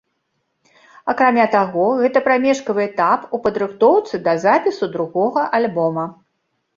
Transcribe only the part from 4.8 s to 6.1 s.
другога альбома.